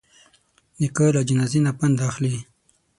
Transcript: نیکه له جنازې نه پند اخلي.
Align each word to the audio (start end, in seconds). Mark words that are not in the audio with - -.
نیکه 0.79 1.05
له 1.15 1.21
جنازې 1.29 1.59
نه 1.65 1.71
پند 1.79 1.97
اخلي. 2.09 2.35